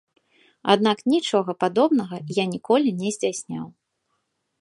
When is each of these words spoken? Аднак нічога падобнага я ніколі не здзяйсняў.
Аднак 0.73 1.03
нічога 1.13 1.53
падобнага 1.63 2.17
я 2.37 2.47
ніколі 2.53 2.89
не 3.03 3.13
здзяйсняў. 3.19 3.65